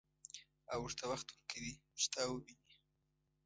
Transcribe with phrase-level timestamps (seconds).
[0.73, 2.65] او ورته وخت ورکوي چې تا وويني.